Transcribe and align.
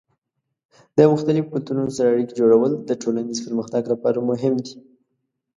د 0.97 0.99
مختلفو 1.11 1.51
کلتورونو 1.53 1.91
سره 1.97 2.07
اړیکې 2.13 2.37
جوړول 2.39 2.71
د 2.89 2.91
ټولنیز 3.01 3.37
پرمختګ 3.47 3.83
لپاره 3.93 4.19
مهم 4.29 4.53
دي. 4.65 4.75